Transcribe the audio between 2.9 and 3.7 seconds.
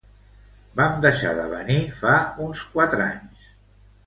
anys.